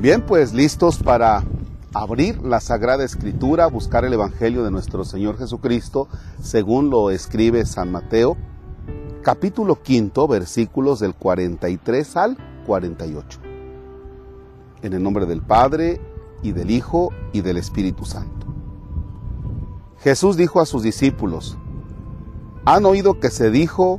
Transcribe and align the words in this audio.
Bien, 0.00 0.22
pues 0.22 0.52
listos 0.52 1.02
para 1.02 1.42
abrir 1.92 2.40
la 2.44 2.60
Sagrada 2.60 3.02
Escritura, 3.02 3.66
buscar 3.66 4.04
el 4.04 4.12
Evangelio 4.12 4.62
de 4.62 4.70
nuestro 4.70 5.04
Señor 5.04 5.36
Jesucristo, 5.38 6.06
según 6.40 6.88
lo 6.88 7.10
escribe 7.10 7.66
San 7.66 7.90
Mateo, 7.90 8.36
capítulo 9.22 9.82
quinto, 9.82 10.28
versículos 10.28 11.00
del 11.00 11.16
43 11.16 12.16
al 12.16 12.38
48. 12.64 13.40
En 14.82 14.92
el 14.92 15.02
nombre 15.02 15.26
del 15.26 15.42
Padre, 15.42 16.00
y 16.44 16.52
del 16.52 16.70
Hijo, 16.70 17.10
y 17.32 17.40
del 17.40 17.56
Espíritu 17.56 18.04
Santo. 18.04 18.46
Jesús 19.98 20.36
dijo 20.36 20.60
a 20.60 20.66
sus 20.66 20.84
discípulos, 20.84 21.58
han 22.64 22.86
oído 22.86 23.18
que 23.18 23.30
se 23.30 23.50
dijo, 23.50 23.98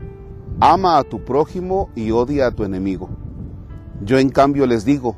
ama 0.61 0.97
a 0.97 1.03
tu 1.03 1.25
prójimo 1.25 1.89
y 1.93 2.11
odia 2.11 2.47
a 2.47 2.51
tu 2.51 2.63
enemigo. 2.63 3.09
Yo 4.01 4.17
en 4.17 4.29
cambio 4.29 4.65
les 4.65 4.85
digo, 4.85 5.17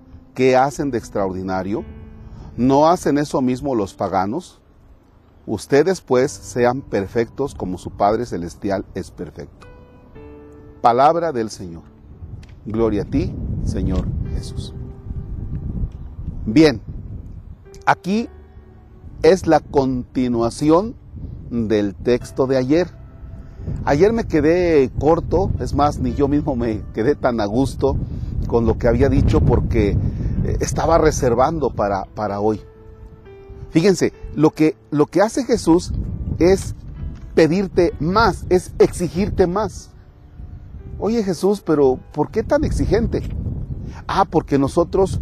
¿qué 0.33 0.55
hacen 0.55 0.91
de 0.91 0.97
extraordinario? 0.97 1.83
¿No 2.57 2.87
hacen 2.87 3.17
eso 3.17 3.41
mismo 3.41 3.75
los 3.75 3.93
paganos? 3.93 4.61
Ustedes 5.45 6.01
pues 6.01 6.31
sean 6.31 6.81
perfectos 6.81 7.55
como 7.55 7.77
su 7.77 7.91
Padre 7.91 8.25
Celestial 8.25 8.85
es 8.93 9.11
perfecto. 9.11 9.67
Palabra 10.81 11.31
del 11.31 11.49
Señor. 11.49 11.83
Gloria 12.65 13.03
a 13.03 13.05
ti, 13.05 13.33
Señor 13.65 14.05
Jesús. 14.33 14.73
Bien, 16.45 16.81
aquí 17.85 18.29
es 19.23 19.47
la 19.47 19.59
continuación 19.59 20.95
del 21.49 21.95
texto 21.95 22.47
de 22.47 22.57
ayer. 22.57 22.87
Ayer 23.85 24.13
me 24.13 24.25
quedé 24.25 24.89
corto, 24.99 25.51
es 25.59 25.73
más, 25.73 25.99
ni 25.99 26.13
yo 26.13 26.27
mismo 26.27 26.55
me 26.55 26.81
quedé 26.93 27.15
tan 27.15 27.39
a 27.41 27.45
gusto 27.45 27.95
con 28.47 28.65
lo 28.65 28.77
que 28.77 28.87
había 28.87 29.09
dicho 29.09 29.41
porque 29.41 29.91
eh, 29.91 30.57
estaba 30.59 30.97
reservando 30.97 31.69
para, 31.71 32.05
para 32.05 32.39
hoy. 32.39 32.61
Fíjense, 33.69 34.13
lo 34.35 34.51
que, 34.51 34.75
lo 34.89 35.05
que 35.05 35.21
hace 35.21 35.45
Jesús 35.45 35.93
es 36.39 36.75
pedirte 37.35 37.93
más, 37.99 38.45
es 38.49 38.73
exigirte 38.79 39.47
más. 39.47 39.91
Oye 40.99 41.23
Jesús, 41.23 41.61
pero 41.61 41.99
¿por 42.11 42.29
qué 42.29 42.43
tan 42.43 42.63
exigente? 42.63 43.23
Ah, 44.07 44.25
porque 44.25 44.59
nosotros 44.59 45.21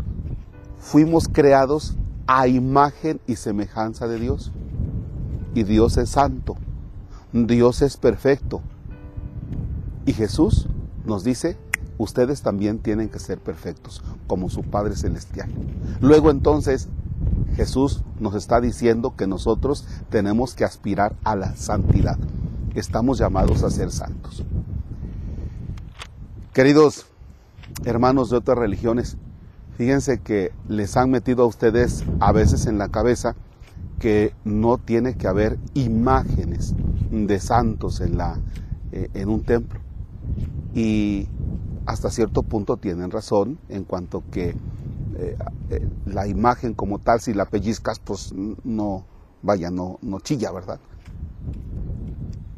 fuimos 0.78 1.28
creados 1.28 1.95
a 2.28 2.48
imagen 2.48 3.22
y 3.28 3.36
semejanza 3.36 4.08
de 4.08 4.20
Dios. 4.20 4.52
Y 5.54 5.64
Dios 5.64 5.98
es 5.98 6.09
santo. 6.09 6.58
Dios 7.31 7.81
es 7.81 7.98
perfecto. 7.98 8.61
Y 10.06 10.14
Jesús 10.14 10.67
nos 11.06 11.23
dice, 11.23 11.58
ustedes 12.00 12.42
también 12.42 12.80
tienen 12.80 13.09
que 13.09 13.19
ser 13.19 13.38
perfectos, 13.38 14.02
como 14.25 14.50
su 14.50 14.64
Padre 14.64 14.95
Celestial. 14.95 15.52
Luego 16.02 16.31
entonces 16.31 16.87
Jesús 17.55 18.04
nos 18.20 18.33
está 18.33 18.60
diciendo 18.60 19.15
que 19.15 19.27
nosotros 19.27 19.86
tenemos 20.10 20.55
que 20.55 20.65
aspirar 20.65 21.15
a 21.23 21.36
la 21.36 21.55
santidad. 21.55 22.17
Estamos 22.73 23.20
llamados 23.20 23.61
a 23.61 23.70
ser 23.70 23.92
santos. 23.92 24.43
Queridos 26.54 27.05
hermanos 27.86 28.31
de 28.31 28.37
otras 28.37 28.58
religiones, 28.58 29.16
Fíjense 29.80 30.20
que 30.20 30.52
les 30.67 30.98
han 30.98 31.10
metido 31.10 31.43
a 31.43 31.45
ustedes 31.45 32.04
a 32.20 32.33
veces 32.33 32.66
en 32.66 32.77
la 32.77 32.89
cabeza 32.89 33.37
que 33.98 34.33
no 34.43 34.77
tiene 34.77 35.16
que 35.16 35.26
haber 35.26 35.58
imágenes 35.73 36.76
de 37.10 37.39
santos 37.39 38.02
en, 38.02 38.17
la, 38.17 38.37
eh, 38.92 39.10
en 39.14 39.30
un 39.30 39.43
templo. 39.43 39.80
Y 40.76 41.30
hasta 41.86 42.10
cierto 42.10 42.44
punto 42.44 42.78
tienen 42.78 43.12
razón 43.12 43.60
en 43.70 43.84
cuanto 43.84 44.23
que 44.32 44.50
eh, 44.50 45.38
eh, 45.70 45.88
la 46.06 46.28
imagen 46.28 46.73
como 46.73 47.00
tal, 47.00 47.20
si 47.20 47.34
la 47.34 47.45
pellizcas, 47.45 48.00
pues 48.00 48.34
no, 48.64 49.06
vaya, 49.42 49.70
no, 49.70 49.98
no 50.02 50.20
chilla, 50.20 50.52
¿verdad? 50.52 50.80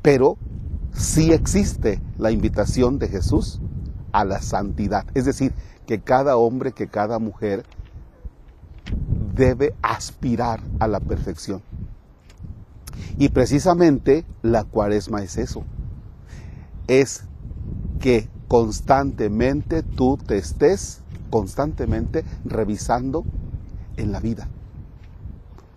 Pero 0.01 0.37
sí 0.93 1.31
existe 1.31 2.01
la 2.17 2.31
invitación 2.31 2.99
de 2.99 3.07
Jesús 3.07 3.61
a 4.11 4.25
la 4.25 4.41
santidad. 4.41 5.05
Es 5.13 5.25
decir, 5.25 5.53
que 5.85 6.01
cada 6.01 6.37
hombre, 6.37 6.71
que 6.71 6.87
cada 6.87 7.19
mujer 7.19 7.65
debe 9.33 9.73
aspirar 9.81 10.61
a 10.79 10.87
la 10.87 10.99
perfección. 10.99 11.61
Y 13.17 13.29
precisamente 13.29 14.25
la 14.41 14.63
cuaresma 14.63 15.23
es 15.23 15.37
eso. 15.37 15.63
Es 16.87 17.23
que 17.99 18.27
constantemente 18.51 19.81
tú 19.81 20.17
te 20.17 20.37
estés 20.37 20.99
constantemente 21.29 22.25
revisando 22.43 23.23
en 23.95 24.11
la 24.11 24.19
vida. 24.19 24.49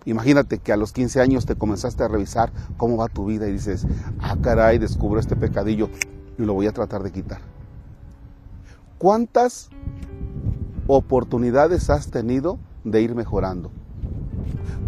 Imagínate 0.03 0.57
que 0.57 0.73
a 0.73 0.75
los 0.75 0.91
15 0.91 1.21
años 1.21 1.45
te 1.45 1.55
comenzaste 1.55 2.03
a 2.03 2.09
revisar 2.09 2.51
cómo 2.75 2.97
va 2.97 3.07
tu 3.07 3.27
vida 3.27 3.47
y 3.47 3.53
dices, 3.53 3.87
ah 4.19 4.35
caray, 4.41 4.77
descubro 4.77 5.21
este 5.21 5.37
pecadillo 5.37 5.89
y 6.37 6.43
lo 6.43 6.53
voy 6.53 6.67
a 6.67 6.73
tratar 6.73 7.01
de 7.01 7.13
quitar. 7.13 7.39
¿Cuántas 8.97 9.69
oportunidades 10.85 11.89
has 11.89 12.11
tenido 12.11 12.59
de 12.83 13.01
ir 13.01 13.15
mejorando? 13.15 13.71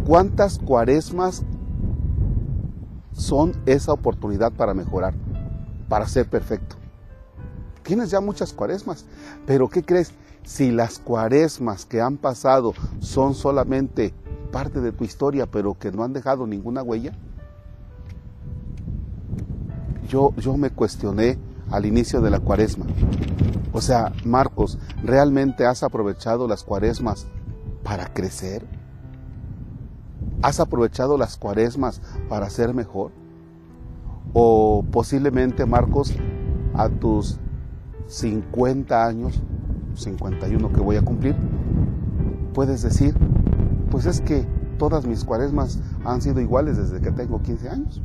¿Cuántas 0.06 0.60
cuaresmas 0.60 1.46
son 3.14 3.54
esa 3.66 3.94
oportunidad 3.94 4.52
para 4.52 4.74
mejorar, 4.74 5.14
para 5.88 6.06
ser 6.06 6.30
perfecto? 6.30 6.76
Tienes 7.88 8.12
ya 8.12 8.20
muchas 8.20 8.52
cuaresmas, 8.52 9.06
pero 9.46 9.70
¿qué 9.70 9.82
crees? 9.82 10.12
Si 10.44 10.72
las 10.72 11.00
cuaresmas 11.00 11.86
que 11.86 12.02
han 12.02 12.18
pasado 12.18 12.74
son 13.00 13.34
solamente 13.34 14.14
parte 14.52 14.82
de 14.82 14.92
tu 14.92 15.06
historia, 15.06 15.46
pero 15.46 15.74
que 15.74 15.94
no 15.94 16.04
han 16.04 16.12
dejado 16.12 16.46
ninguna 16.46 16.84
huella, 16.84 17.14
yo, 20.10 20.34
yo 20.36 20.58
me 20.58 20.70
cuestioné 20.70 21.38
al 21.72 21.86
inicio 21.86 22.20
de 22.20 22.30
la 22.30 22.42
cuaresma. 22.42 22.86
O 23.72 23.80
sea, 23.80 24.12
Marcos, 24.26 24.78
¿realmente 25.02 25.66
has 25.66 25.82
aprovechado 25.82 26.46
las 26.46 26.66
cuaresmas 26.66 27.26
para 27.84 28.14
crecer? 28.14 28.66
¿Has 30.42 30.60
aprovechado 30.60 31.18
las 31.18 31.38
cuaresmas 31.38 32.02
para 32.28 32.50
ser 32.50 32.74
mejor? 32.74 33.12
O 34.34 34.84
posiblemente, 34.92 35.66
Marcos, 35.66 36.14
a 36.74 36.90
tus 36.90 37.40
50 38.08 39.06
años, 39.06 39.42
51 39.96 40.72
que 40.72 40.80
voy 40.82 40.96
a 40.96 41.02
cumplir, 41.02 41.36
puedes 42.54 42.82
decir, 42.82 43.16
pues 43.92 44.06
es 44.06 44.22
que 44.22 44.46
todas 44.78 45.06
mis 45.06 45.24
cuaresmas 45.24 45.80
han 46.06 46.22
sido 46.22 46.40
iguales 46.40 46.78
desde 46.78 47.02
que 47.02 47.12
tengo 47.12 47.42
15 47.42 47.70
años 47.70 48.02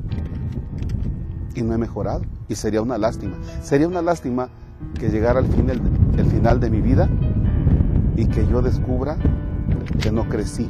y 1.55 1.63
no 1.63 1.75
he 1.75 1.79
mejorado. 1.79 2.23
Y 2.49 2.55
sería 2.55 2.83
una 2.83 2.99
lástima. 2.99 3.37
Sería 3.63 3.89
una 3.89 4.03
lástima 4.03 4.49
que 4.99 5.09
llegara 5.10 5.41
el, 5.41 5.47
fin, 5.47 5.71
el 5.71 6.27
final 6.27 6.60
de 6.60 6.71
mi 6.71 6.81
vida 6.81 7.09
y 8.16 8.27
que 8.27 8.47
yo 8.47 8.63
descubra 8.63 9.16
que 10.01 10.10
no 10.10 10.28
crecí. 10.28 10.69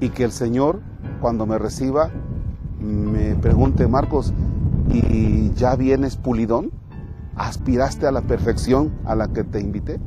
Y 0.00 0.10
que 0.10 0.24
el 0.24 0.32
Señor, 0.32 0.80
cuando 1.20 1.46
me 1.46 1.58
reciba, 1.58 2.10
me 2.80 3.34
pregunte, 3.36 3.86
Marcos, 3.86 4.32
¿y 4.88 5.52
ya 5.52 5.76
vienes 5.76 6.16
pulidón? 6.16 6.70
¿Aspiraste 7.36 8.06
a 8.06 8.12
la 8.12 8.22
perfección 8.22 8.92
a 9.04 9.14
la 9.14 9.28
que 9.28 9.44
te 9.44 9.60
invité? 9.60 10.00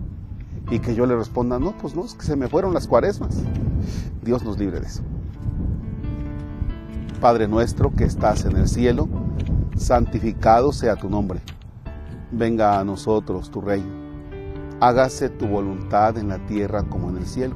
Y 0.69 0.79
que 0.79 0.95
yo 0.95 1.05
le 1.05 1.15
responda, 1.15 1.59
no, 1.59 1.77
pues 1.77 1.95
no, 1.95 2.05
es 2.05 2.13
que 2.13 2.25
se 2.25 2.35
me 2.35 2.47
fueron 2.47 2.73
las 2.73 2.87
cuaresmas. 2.87 3.37
Dios 4.23 4.43
nos 4.43 4.57
libre 4.57 4.79
de 4.79 4.87
eso. 4.87 5.03
Padre 7.21 7.47
nuestro 7.47 7.93
que 7.93 8.03
estás 8.03 8.45
en 8.45 8.57
el 8.57 8.67
cielo, 8.67 9.07
santificado 9.75 10.71
sea 10.71 10.95
tu 10.95 11.09
nombre. 11.09 11.39
Venga 12.31 12.79
a 12.79 12.83
nosotros 12.83 13.49
tu 13.49 13.61
reino. 13.61 14.05
Hágase 14.79 15.29
tu 15.29 15.47
voluntad 15.47 16.17
en 16.17 16.29
la 16.29 16.45
tierra 16.45 16.83
como 16.83 17.09
en 17.09 17.17
el 17.17 17.25
cielo. 17.25 17.55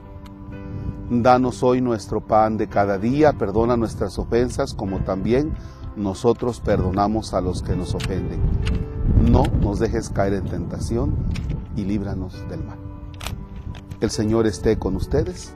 Danos 1.12 1.64
hoy 1.64 1.82
nuestro 1.82 2.22
pan 2.22 2.58
de 2.58 2.68
cada 2.68 2.98
día, 2.98 3.34
perdona 3.34 3.76
nuestras 3.76 4.18
ofensas 4.20 4.74
como 4.74 5.00
también 5.00 5.54
nosotros 5.96 6.60
perdonamos 6.60 7.34
a 7.34 7.42
los 7.42 7.62
que 7.62 7.76
nos 7.76 7.94
ofenden. 7.96 8.40
No 9.30 9.44
nos 9.62 9.80
dejes 9.80 10.10
caer 10.10 10.34
en 10.34 10.46
tentación 10.46 11.16
y 11.76 11.84
líbranos 11.84 12.34
del 12.50 12.64
mal. 12.64 12.78
El 14.02 14.10
Señor 14.10 14.48
esté 14.48 14.78
con 14.78 14.96
ustedes. 14.96 15.54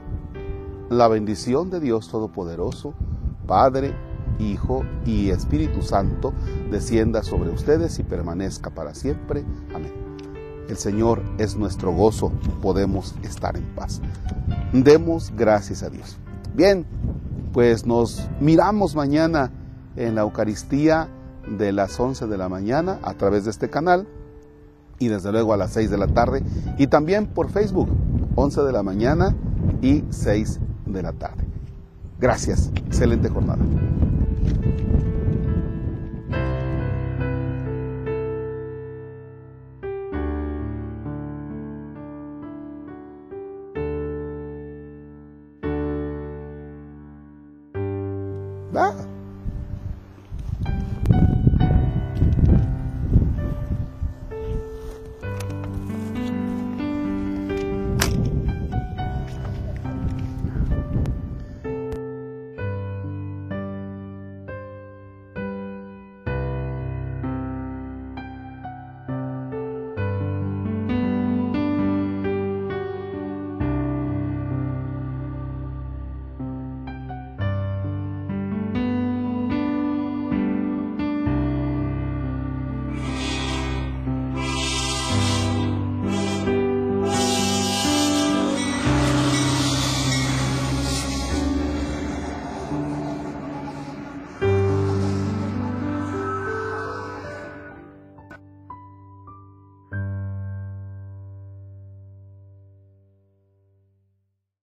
La 0.90 1.08
bendición 1.08 1.70
de 1.70 1.80
Dios 1.80 2.08
Todopoderoso, 2.08 2.94
Padre, 3.46 3.94
Hijo 4.38 4.84
y 5.06 5.30
Espíritu 5.30 5.82
Santo, 5.82 6.32
descienda 6.70 7.22
sobre 7.22 7.50
ustedes 7.50 7.98
y 7.98 8.02
permanezca 8.02 8.70
para 8.70 8.94
siempre. 8.94 9.44
Amén. 9.74 9.92
El 10.68 10.76
Señor 10.76 11.22
es 11.38 11.56
nuestro 11.56 11.92
gozo, 11.92 12.32
podemos 12.62 13.14
estar 13.22 13.56
en 13.56 13.64
paz. 13.74 14.00
Demos 14.72 15.32
gracias 15.36 15.82
a 15.82 15.90
Dios. 15.90 16.18
Bien, 16.54 16.86
pues 17.52 17.86
nos 17.86 18.28
miramos 18.40 18.94
mañana 18.94 19.50
en 19.96 20.14
la 20.14 20.22
Eucaristía 20.22 21.08
de 21.48 21.72
las 21.72 21.98
11 21.98 22.26
de 22.26 22.38
la 22.38 22.48
mañana 22.48 22.98
a 23.02 23.14
través 23.14 23.44
de 23.44 23.50
este 23.50 23.70
canal 23.70 24.06
y 24.98 25.08
desde 25.08 25.32
luego 25.32 25.52
a 25.52 25.56
las 25.56 25.72
6 25.72 25.90
de 25.90 25.98
la 25.98 26.06
tarde 26.06 26.42
y 26.78 26.86
también 26.86 27.26
por 27.26 27.50
Facebook 27.50 27.88
11 28.36 28.62
de 28.62 28.72
la 28.72 28.82
mañana 28.82 29.34
y 29.82 30.04
6 30.10 30.60
de 30.86 31.02
la 31.02 31.12
tarde. 31.12 31.44
Gracias, 32.18 32.70
excelente 32.74 33.28
jornada. 33.28 33.64